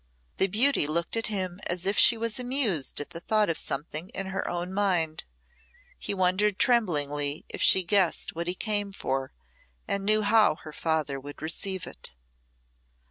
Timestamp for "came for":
8.55-9.31